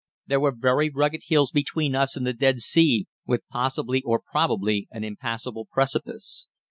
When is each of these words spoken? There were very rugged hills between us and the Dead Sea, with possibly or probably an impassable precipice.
There 0.25 0.39
were 0.39 0.55
very 0.57 0.89
rugged 0.89 1.21
hills 1.27 1.51
between 1.51 1.93
us 1.95 2.15
and 2.17 2.25
the 2.25 2.33
Dead 2.33 2.59
Sea, 2.59 3.05
with 3.27 3.47
possibly 3.49 4.01
or 4.01 4.19
probably 4.19 4.87
an 4.89 5.03
impassable 5.03 5.67
precipice. 5.71 6.47